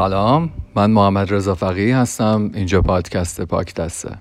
[0.00, 4.18] سلام من محمد رضا فقیه هستم اینجا پادکست پاک دسته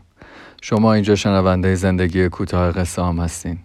[0.61, 3.57] شما اینجا شنونده زندگی کوتاه قصه هم هستین.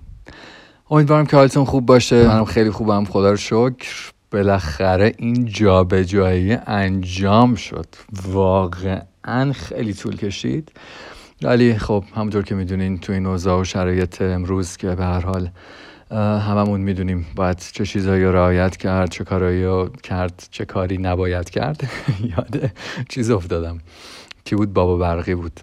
[0.91, 2.29] امیدوارم که حالتون خوب باشه.
[2.29, 3.05] منم خیلی خوبم.
[3.05, 4.13] خدا رو شکر.
[4.31, 7.87] بالاخره این جابجایی انجام شد.
[8.27, 10.73] واقعا خیلی طول کشید.
[11.43, 15.51] ولی خب همونطور که می‌دونین تو این اوضاع و شرایط امروز که به هر حال
[16.15, 21.51] هممون می‌دونیم باید چه چیزایی رو رعایت کرد چه کارایی رو کرد چه کاری نباید
[21.51, 21.91] کرد.
[22.37, 22.71] یاد
[23.09, 23.79] چیز افتادم.
[24.45, 25.61] کی بود؟ بابا برقی بود.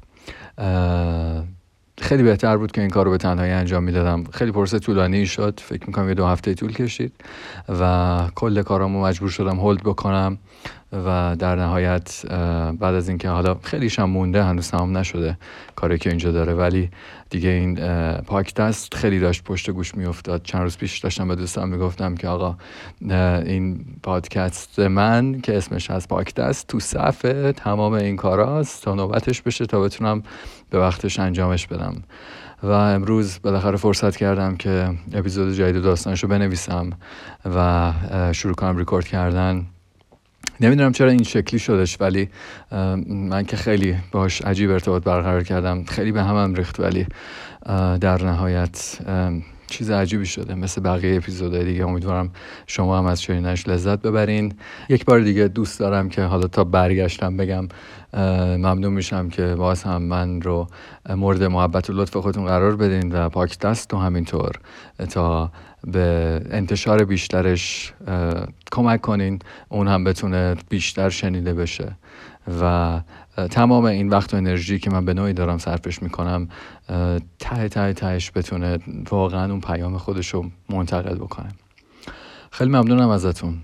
[2.02, 4.24] خیلی بهتر بود که این کار رو به تنهایی انجام می‌دادم.
[4.24, 5.60] خیلی پرسه طولانی شد.
[5.64, 7.14] فکر می‌کنم یه دو هفته طول کشید.
[7.70, 10.38] و کل کارامو مجبور شدم هولد بکنم.
[10.94, 12.26] و در نهایت
[12.80, 15.38] بعد از اینکه حالا خیلیش هم مونده هنوز تمام نشده
[15.76, 16.90] کاری که اینجا داره ولی
[17.30, 17.76] دیگه این
[18.18, 20.44] پاک دست خیلی داشت پشت گوش میافتاد.
[20.44, 22.58] چند روز پیش داشتم به دوستم می‌گفتم که آقا
[23.46, 29.42] این پادکست من که اسمش از پاک دست تو صفه تمام این کاراست تا نوبتش
[29.42, 30.24] بشه تا بتونم
[30.70, 32.04] به وقتش انجامش بدم.
[32.64, 36.90] و امروز بالاخره فرصت کردم که اپیزود جدید داستانش بنویسم
[37.56, 37.94] و
[38.32, 39.66] شروع کنم ریکورد کردن.
[40.62, 42.30] نمی‌دونم چرا این شکلی شدش ولی
[43.08, 47.08] من که خیلی باش عجیب ارتباط برقرار کردم خیلی به همم ریخت ولی
[48.02, 48.98] در نهایت
[49.72, 50.56] چیز عجیبی شده.
[50.56, 51.88] مثل بقیه اپیزودهای دیگه.
[51.88, 52.32] امیدوارم
[52.68, 54.54] شما هم از شنیدنش لذت ببرین.
[54.90, 57.68] یک بار دیگه دوست دارم که حالا تا برگشتم بگم
[58.58, 60.68] ممنون میشم که باز هم من رو
[61.10, 64.52] مورد محبت و لطف خودتون قرار بدین و پاک دست و همینطور
[65.10, 65.52] تا
[65.88, 67.94] به انتشار بیشترش
[68.72, 69.40] کمک کنین.
[69.70, 71.96] اون هم بتونه بیشتر شنیده بشه.
[72.62, 73.02] و
[73.52, 76.48] تمام این وقت و انرژی که من به نوعی دارم صرفش می‌کنم
[77.40, 81.50] ته ته تهش بتونه واقعا اون پیام خودش رو منتقل بکنه.
[82.52, 83.58] خیلی ممنونم ازتون.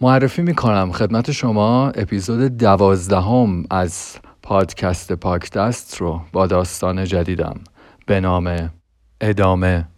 [0.00, 7.60] معرفی می‌کنم خدمت شما اپیزود دوازدهم از پادکست پاکدست رو با داستان جدیدم.
[8.06, 8.70] به نام
[9.20, 9.88] ادامه.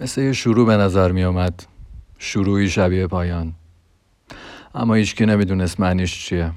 [0.00, 1.66] مثل یه شروع به نظر می آمد.
[2.18, 3.52] شروعی شبیه پایان.
[4.74, 6.52] اما هیچکی نمی‌دونست معنیش چیه.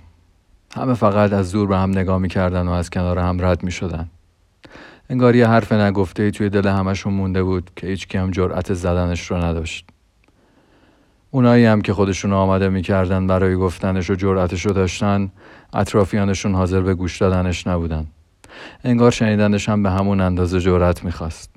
[0.75, 4.09] همه فقط از دور به هم نگاه می‌کردن و از کنار هم رد می شدن.
[5.09, 9.38] انگار یه حرف نگفته توی دل همشون مونده بود که هیچکی هم جرأت زدنش رو
[9.38, 9.90] نداشت.
[11.31, 15.31] اونایی هم که خودشون آماده می‌کردن برای گفتنش و جرأتش رو داشتن
[15.74, 18.08] اطرافیانشون حاضر به گوش دادنش نبودن.
[18.84, 21.56] انگار شنیدنش هم به همون اندازه جرأت می‌خواست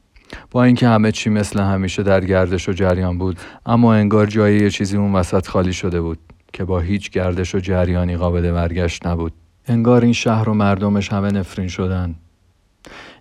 [0.51, 4.71] با اینکه همه چی مثل همیشه در گردش و جریان بود اما انگار جایی یه
[4.71, 6.19] چیزی اون وسط خالی شده بود
[6.53, 9.33] که با هیچ گردش و جریانی قابل برگشت نبود.
[9.67, 12.15] انگار این شهر و مردمش همه نفرین شدن.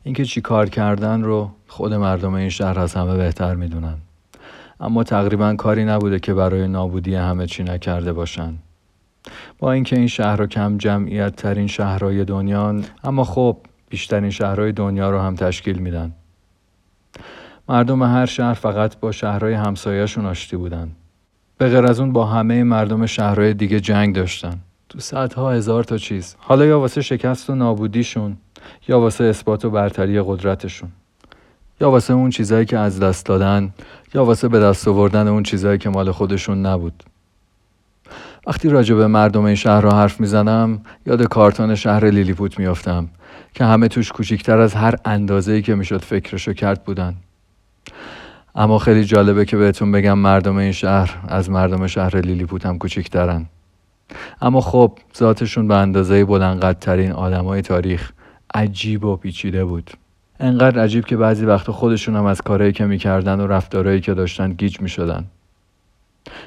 [0.04, 3.98] اینکه چی کار کردن رو خود مردم این شهر از همه بهتر می‌دونن.
[4.80, 8.54] اما تقریبا کاری نبوده که برای نابودی همه چی نکرده باشن.
[9.60, 13.58] با اینکه این شهر رو کم جمعیت ترین شهرهای دنیا اما خب
[13.90, 16.14] بیشترین شهرهای دنیا رو هم تشکیل میدن.
[17.70, 20.92] مردم هر شهر فقط با شهرهای همسایهشون آشتی بودن.
[21.58, 24.60] به غیر از اون با همه مردم شهرهای دیگه جنگ داشتن.
[24.90, 26.36] تو صدها هزار تا چیز.
[26.40, 28.38] حالا یا واسه شکست و نابودیشون
[28.88, 30.90] یا واسه اثبات و برتری قدرتشون.
[31.82, 33.74] یا واسه اون چیزایی که از دست دادن
[34.14, 37.04] یا واسه به دست آوردن اون چیزایی که مال خودشون نبود.
[38.48, 43.10] وقتی راجع به مردم این شهر رو حرف می‌زنم یاد کارتون شهر لیلیپوت میافتم
[43.54, 47.16] که همه توش کوچیکتر از هر اندازه‌ای که می‌شد فکرشو کرد بودن.
[48.60, 53.46] اما خیلی جالبه که بهتون بگم مردم این شهر از مردم شهر لیلیپوت هم کوچیکترن
[54.42, 58.12] اما خب ذاتشون به اندازه بلندقدرترین آدمای تاریخ
[58.54, 59.92] عجیب و پیچیده بود.
[60.40, 64.54] انقدر عجیب که بعضی وقت خودشون هم از کارهایی که می‌کردن و رفتارهایی که داشتن
[64.54, 65.26] گیج می‌شدن.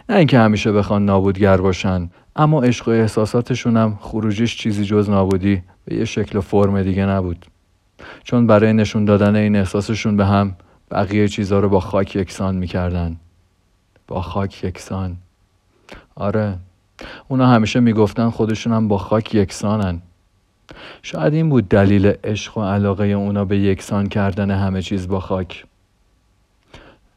[0.09, 5.63] نه اینکه همیشه بخوان نابودگر باشن اما عشق و احساساتشون هم خروجیش چیزی جز نابودی
[5.85, 7.47] به یه شکل و فرم دیگه نبود.
[8.25, 10.57] چون برای نشون دادن این احساسشون به هم
[10.93, 13.17] بقیه چیزها رو با خاک یکسان می‌کردن.
[14.09, 15.17] با خاک یکسان.
[16.15, 16.59] آره.
[17.29, 20.03] اونا همیشه می‌گفتن خودشون هم با خاک یکسانن.
[21.03, 25.65] شاید این بود دلیل عشق و علاقه اونا به یکسان کردن همه چیز با خاک.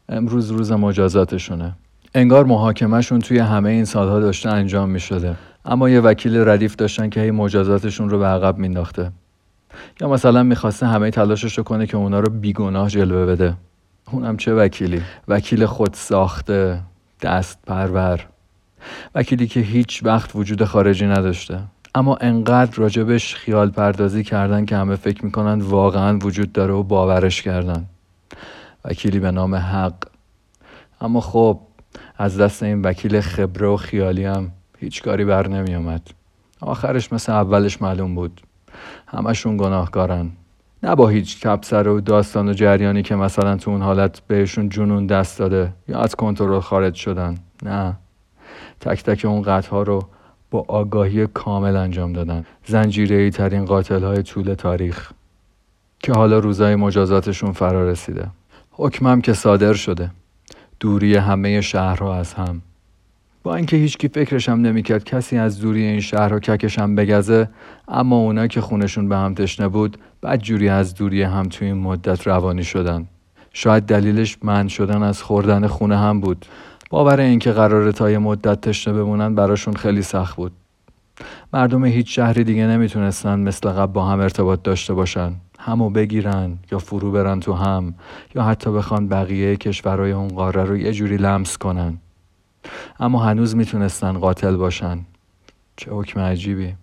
[0.08, 1.72] امروز روز مجازاتشونه.
[2.14, 7.10] انگار محاکمهشون توی همه این سالها داشته انجام می شده اما یه وکیل ردیف داشتن
[7.10, 9.12] که هی مجازاتشون رو به عقب مینداخته
[10.00, 13.54] یا مثلا می‌خواسته همه تلاشش رو کنه که اونا رو بیگناه جلوه بده.
[14.12, 16.80] اونم چه وکیلی؟ وکیل خود ساخته
[17.22, 18.26] دست پرور
[19.14, 21.60] وکیلی که هیچ وقت وجود خارجی نداشته.
[21.94, 27.42] اما انقدر راجبش خیال پردازی کردن که همه فکر می‌کنن واقعا وجود داره و باورش
[27.42, 27.86] کردن.
[28.84, 29.94] وکیلی به نام حق.
[31.00, 31.60] اما خب
[32.18, 36.08] از دست این وکیل خبره و خیالی هم هیچ کاری بر نمی آمد.
[36.60, 38.40] آخرش مثل اولش معلوم بود.
[39.06, 40.30] همشون گناهکارن.
[40.82, 45.06] نه با هیچ کپسر و داستان و جریانی که مثلا تو اون حالت بهشون جنون
[45.06, 47.34] دست داده یا از کنترل خارج شدن.
[47.62, 47.96] نه.
[48.80, 50.02] تک تک اون قطعه رو
[50.50, 52.46] با آگاهی کامل انجام دادن.
[52.66, 55.12] زنجیره ای ترین قاتل های طول تاریخ
[55.98, 58.30] که حالا روزای مجازاتشون فرا رسیده
[58.70, 60.10] حکمم که صادر شده.
[60.80, 62.62] دوری همه شهرها از هم.
[63.46, 67.48] با اینکه هیچکی فکرش هم نمی‌کرد کسی از دوری این شهر و ککش هم بگزه
[67.88, 69.98] اما اونا که خونشون به هم تشنه بود
[70.42, 73.06] جوری از دوری هم توی این مدت روانی شدن.
[73.52, 76.46] شاید دلیلش من شدن از خوردن خونه هم بود.
[76.90, 80.52] باور اینکه قراره تا یه مدت تشنه بمونن براشون خیلی سخت بود.
[81.52, 85.32] مردم هیچ شهری دیگه نمی‌تونستن مثل قبل با هم ارتباط داشته باشن.
[85.58, 87.94] همو بگیرن یا فرو برن تو هم
[88.34, 91.98] یا حتی بخوان بقیه کشورهای اون قاره رو یه جوری لمس کنن.
[93.00, 94.98] اما هنوز می‌تونستن قاتل باشن.
[95.76, 96.74] چه حکم عجیبی.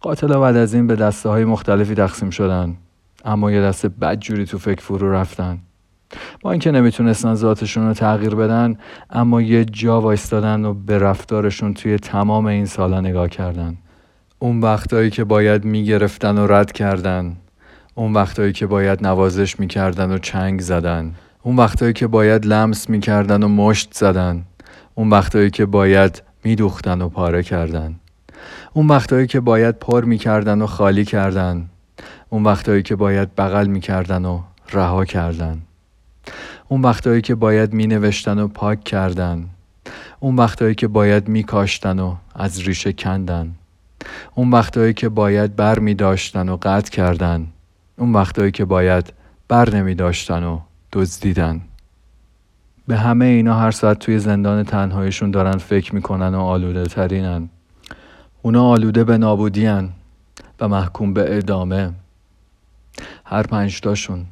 [0.00, 2.76] قاتل بعد از این به دسته های مختلفی تقسیم شدن.
[3.24, 5.58] اما یه دسته بدجوری تو فکر فرو رفتن.
[6.40, 8.76] با اینکه نمی‌تونستن ذاتشون رو تغییر بدن
[9.10, 13.76] اما یه جا وایستادن و به رفتارشون توی تمام این سالا نگاه کردن.
[14.38, 17.36] اون وقتایی که باید می‌گرفتن و رد کردن.
[17.94, 21.14] اون وقتایی که باید نوازش می‌کردن و چنگ زدن.
[21.42, 24.44] اون وقتایی که باید لمس می‌کردن و مشت زدن.
[24.94, 27.94] اون وقتایی که باید میدوختن و پاره کردن.
[28.72, 31.68] اون وقتایی که باید پر می‌کردن و خالی کردن.
[32.28, 34.40] اون وقتایی که باید بغل می‌کردن و
[34.72, 35.62] رها کردن.
[36.68, 39.46] اون وقتایی که باید می نوشتن و پاک کردن.
[40.20, 43.54] اون وقتایی که باید می کاشتن و از ریشه کندن.
[44.34, 47.46] اون وقتایی که باید بر می داشتن و قطع کردن.
[47.96, 49.12] اون وقتایی که باید
[49.48, 50.60] بر نمی داشتن و
[50.92, 51.60] دزدیدن.
[52.88, 57.48] به همه اینا هر ساعت توی زندان تنهایشون دارن فکر می‌کنن و آلوده ترینن.
[58.42, 59.90] اونا آلوده به نابودیان
[60.60, 61.92] و محکوم به ادامه.
[63.24, 64.26] هر پنجتاشون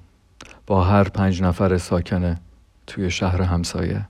[0.67, 2.41] با هر پنج نفر ساکنه
[2.87, 4.07] توی شهر همسایه.